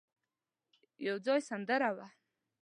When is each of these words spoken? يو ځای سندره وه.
يو 1.05 1.15
ځای 1.25 1.39
سندره 1.49 1.89
وه. 1.95 2.07